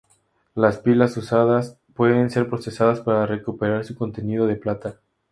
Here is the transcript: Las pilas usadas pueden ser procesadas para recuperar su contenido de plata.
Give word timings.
Las 0.55 0.79
pilas 0.79 1.15
usadas 1.15 1.77
pueden 1.93 2.31
ser 2.31 2.49
procesadas 2.49 3.01
para 3.01 3.27
recuperar 3.27 3.85
su 3.85 3.93
contenido 3.93 4.47
de 4.47 4.55
plata. 4.55 4.95